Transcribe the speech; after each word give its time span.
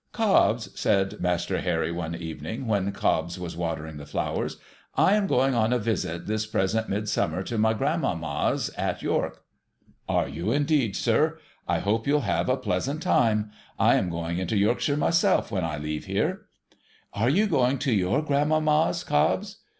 'Cobbs,' 0.23 0.71
said 0.73 1.19
Master 1.21 1.61
Harry, 1.61 1.91
one 1.91 2.15
evening, 2.15 2.65
when 2.65 2.91
Cobbs 2.91 3.37
was 3.37 3.55
watering 3.55 3.97
the 3.97 4.05
flowers, 4.07 4.57
'I 4.95 5.13
am 5.13 5.27
going 5.27 5.53
on 5.53 5.71
a 5.71 5.77
visit, 5.77 6.25
this 6.25 6.47
present 6.47 6.89
Mid 6.89 7.07
summer, 7.07 7.43
to 7.43 7.59
my 7.59 7.73
grandmamma's 7.75 8.71
at 8.75 9.03
York.' 9.03 9.43
'Are 10.09 10.27
you 10.27 10.51
indeed, 10.51 10.95
sir? 10.95 11.37
I 11.67 11.77
hope 11.81 12.07
you'll 12.07 12.21
have 12.21 12.49
a 12.49 12.57
pleasant 12.57 13.03
time. 13.03 13.51
I 13.77 13.93
am. 13.93 14.09
going 14.09 14.39
into 14.39 14.57
Yorkshire, 14.57 14.97
myself, 14.97 15.51
when 15.51 15.63
I 15.63 15.77
leave 15.77 16.05
here.'' 16.05 16.47
Are 17.13 17.29
you 17.29 17.45
going 17.45 17.77
to 17.77 17.91
your 17.93 18.23
grandmamma's, 18.23 19.03
Cobbs 19.03 19.57